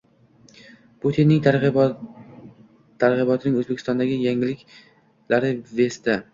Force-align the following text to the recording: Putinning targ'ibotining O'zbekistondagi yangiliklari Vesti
Putinning 1.05 1.43
targ'ibotining 1.49 3.61
O'zbekistondagi 3.61 4.19
yangiliklari 4.25 5.57
Vesti 5.81 6.21